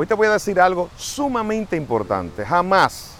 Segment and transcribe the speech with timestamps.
[0.00, 2.46] Hoy te voy a decir algo sumamente importante.
[2.46, 3.16] Jamás,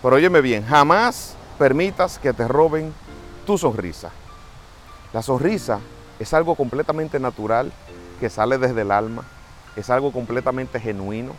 [0.00, 2.94] pero óyeme bien, jamás permitas que te roben
[3.44, 4.12] tu sonrisa.
[5.12, 5.80] La sonrisa
[6.20, 7.72] es algo completamente natural
[8.20, 9.24] que sale desde el alma,
[9.74, 11.32] es algo completamente genuino,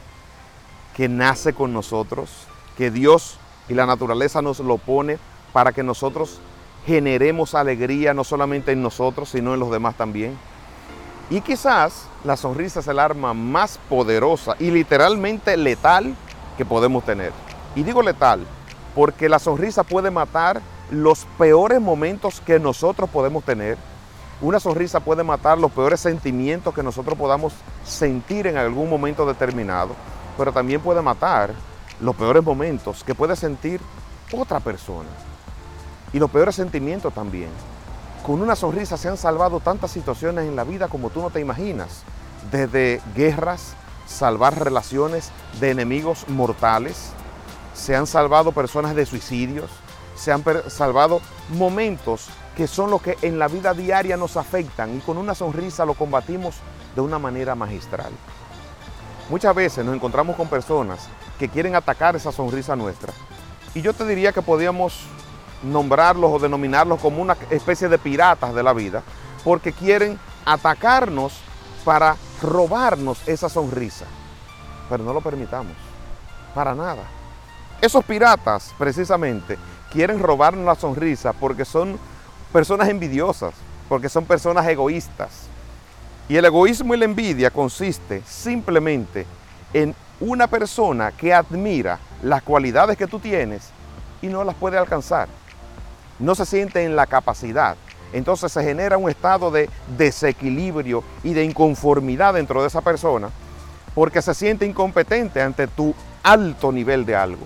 [0.97, 2.29] que nace con nosotros,
[2.77, 3.39] que Dios
[3.69, 5.17] y la naturaleza nos lo pone
[5.53, 6.41] para que nosotros
[6.85, 10.37] generemos alegría no solamente en nosotros, sino en los demás también.
[11.29, 16.15] Y quizás la sonrisa es el arma más poderosa y literalmente letal
[16.57, 17.31] que podemos tener.
[17.75, 18.45] Y digo letal
[18.93, 23.77] porque la sonrisa puede matar los peores momentos que nosotros podemos tener.
[24.41, 27.53] Una sonrisa puede matar los peores sentimientos que nosotros podamos
[27.85, 29.95] sentir en algún momento determinado,
[30.37, 31.53] pero también puede matar
[31.99, 33.79] los peores momentos que puede sentir
[34.31, 35.09] otra persona.
[36.11, 37.49] Y los peores sentimientos también.
[38.23, 41.41] Con una sonrisa se han salvado tantas situaciones en la vida como tú no te
[41.41, 42.03] imaginas.
[42.51, 43.73] Desde guerras,
[44.07, 47.09] salvar relaciones de enemigos mortales,
[47.73, 49.69] se han salvado personas de suicidios,
[50.15, 54.99] se han salvado momentos que son los que en la vida diaria nos afectan y
[54.99, 56.55] con una sonrisa lo combatimos
[56.95, 58.13] de una manera magistral.
[59.29, 63.11] Muchas veces nos encontramos con personas que quieren atacar esa sonrisa nuestra
[63.73, 65.07] y yo te diría que podríamos
[65.63, 69.03] nombrarlos o denominarlos como una especie de piratas de la vida
[69.43, 71.33] porque quieren atacarnos
[71.83, 74.05] para robarnos esa sonrisa.
[74.89, 75.73] Pero no lo permitamos,
[76.55, 77.03] para nada.
[77.81, 79.57] Esos piratas, precisamente,
[79.91, 81.99] quieren robarnos la sonrisa porque son
[82.51, 83.53] personas envidiosas,
[83.89, 85.47] porque son personas egoístas.
[86.29, 89.25] Y el egoísmo y la envidia consiste simplemente
[89.73, 93.69] en una persona que admira las cualidades que tú tienes
[94.21, 95.27] y no las puede alcanzar.
[96.19, 97.75] No se siente en la capacidad.
[98.11, 103.29] Entonces se genera un estado de desequilibrio y de inconformidad dentro de esa persona
[103.95, 105.93] porque se siente incompetente ante tu
[106.23, 107.45] alto nivel de algo.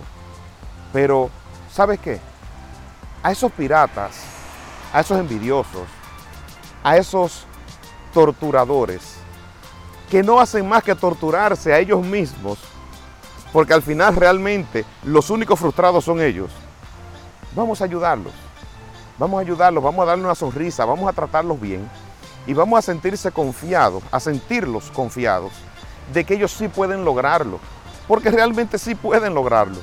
[0.92, 1.30] Pero,
[1.70, 2.20] ¿sabes qué?
[3.22, 4.16] A esos piratas,
[4.92, 5.86] a esos envidiosos,
[6.82, 7.44] a esos
[8.14, 9.16] torturadores,
[10.10, 12.58] que no hacen más que torturarse a ellos mismos,
[13.52, 16.50] porque al final realmente los únicos frustrados son ellos.
[17.54, 18.32] Vamos a ayudarlos,
[19.18, 21.88] vamos a ayudarlos, vamos a darle una sonrisa, vamos a tratarlos bien
[22.46, 25.52] y vamos a sentirse confiados, a sentirlos confiados
[26.12, 27.58] de que ellos sí pueden lograrlo,
[28.06, 29.78] porque realmente sí pueden lograrlo.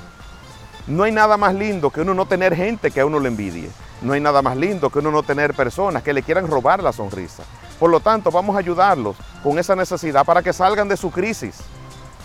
[0.88, 3.70] No hay nada más lindo que uno no tener gente que a uno le envidie.
[4.02, 6.92] No hay nada más lindo que uno no tener personas que le quieran robar la
[6.92, 7.44] sonrisa.
[7.80, 11.58] Por lo tanto, vamos a ayudarlos con esa necesidad para que salgan de su crisis.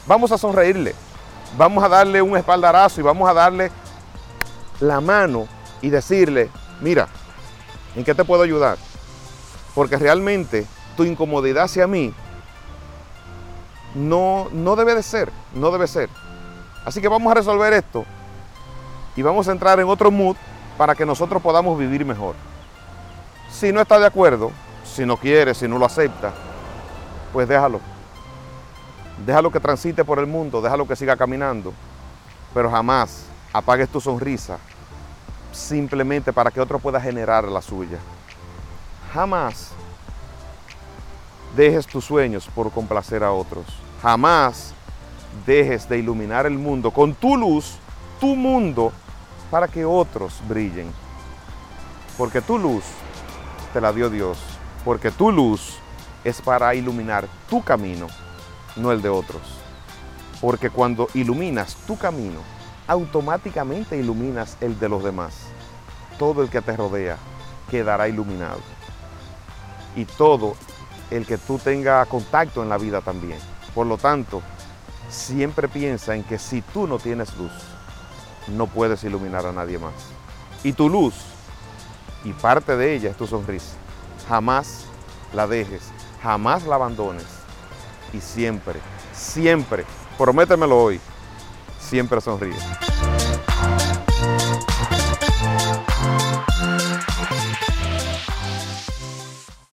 [0.07, 0.95] Vamos a sonreírle,
[1.57, 3.71] vamos a darle un espaldarazo y vamos a darle
[4.81, 5.47] la mano
[5.81, 6.51] y decirle,
[6.81, 7.09] mira,
[7.95, 8.79] ¿en qué te puedo ayudar?
[9.75, 12.13] Porque realmente tu incomodidad hacia mí
[13.95, 16.09] no, no debe de ser, no debe ser.
[16.85, 18.05] Así que vamos a resolver esto
[19.17, 20.37] y vamos a entrar en otro mood
[20.79, 22.35] para que nosotros podamos vivir mejor.
[23.51, 24.51] Si no está de acuerdo,
[24.85, 26.33] si no quiere, si no lo acepta,
[27.33, 27.81] pues déjalo.
[29.27, 31.75] Déjalo que transite por el mundo, déjalo que siga caminando,
[32.55, 34.59] pero jamás apagues tu sonrisa
[35.53, 37.99] simplemente para que otro pueda generar la suya.
[39.13, 39.71] Jamás
[41.57, 43.67] dejes tus sueños por complacer a otros.
[44.03, 44.73] Jamás
[45.47, 47.79] dejes de iluminar el mundo con tu luz
[48.21, 48.93] tu mundo
[49.51, 50.93] para que otros brillen.
[52.17, 52.85] Porque tu luz
[53.73, 54.39] te la dio Dios.
[54.85, 55.79] Porque tu luz
[56.23, 58.07] es para iluminar tu camino,
[58.77, 59.43] no el de otros.
[60.41, 62.41] Porque cuando iluminas tu camino,
[62.91, 65.33] automáticamente iluminas el de los demás.
[66.19, 67.19] Todo el que te rodea
[67.71, 68.59] quedará iluminado.
[69.95, 70.57] Y todo
[71.13, 73.39] el que tú tenga contacto en la vida también.
[73.77, 74.43] Por lo tanto,
[75.09, 77.53] siempre piensa en que si tú no tienes luz,
[78.49, 79.95] no puedes iluminar a nadie más.
[80.65, 81.15] Y tu luz,
[82.25, 83.77] y parte de ella es tu sonrisa.
[84.29, 84.85] Jamás
[85.33, 85.83] la dejes,
[86.25, 87.27] jamás la abandones.
[88.13, 88.81] Y siempre,
[89.13, 89.85] siempre,
[90.19, 91.01] prométemelo hoy,
[91.91, 92.90] siempre sonríe.